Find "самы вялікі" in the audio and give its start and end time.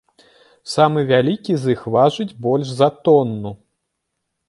0.75-1.53